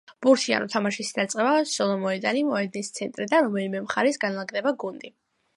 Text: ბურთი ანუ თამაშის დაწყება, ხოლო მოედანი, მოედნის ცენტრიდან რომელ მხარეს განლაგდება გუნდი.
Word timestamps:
ბურთი 0.25 0.53
ანუ 0.59 0.69
თამაშის 0.75 1.11
დაწყება, 1.17 1.51
ხოლო 1.73 1.99
მოედანი, 2.05 2.43
მოედნის 2.49 2.91
ცენტრიდან 2.97 3.47
რომელ 3.49 3.79
მხარეს 3.87 4.23
განლაგდება 4.27 4.79
გუნდი. 4.87 5.17